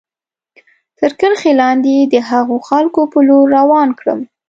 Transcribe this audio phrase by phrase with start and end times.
[0.99, 4.19] تر کرښې لاندې د هغو خلکو په لور روان کړم.